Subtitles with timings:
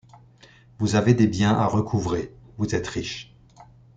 [0.79, 3.35] Vous avez des biens à recouvrer, vous êtes riche.